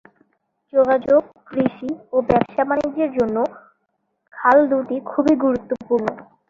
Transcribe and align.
যোগাযোগ, 0.73 1.21
কৃষি 1.47 1.89
ও 2.11 2.25
ব্যবসা-বাণিজ্যের 2.29 3.11
জন্য 3.17 3.37
খাল 4.33 4.57
দুটি 4.71 4.95
খুবই 5.09 5.33
গুরুত্বপূর্ণ। 5.43 6.07